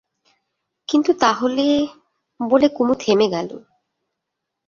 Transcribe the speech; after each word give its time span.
কিন্তু 0.89 1.11
তা 1.13 1.31
হলে– 1.33 1.89
বলে 2.39 2.67
কুমু 2.69 2.93
থেমে 2.99 3.27
গেল। 3.31 3.49